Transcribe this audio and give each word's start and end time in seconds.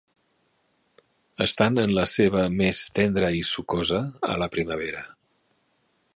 Estan 1.45 1.77
en 1.83 1.93
la 1.97 2.07
seva 2.13 2.47
més 2.63 2.81
tendra 3.01 3.31
i 3.43 3.47
sucosa 3.53 4.01
a 4.33 4.43
la 4.45 4.53
primavera. 4.57 5.07